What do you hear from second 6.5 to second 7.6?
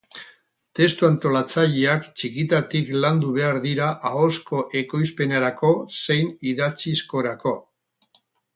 idatzizkorako.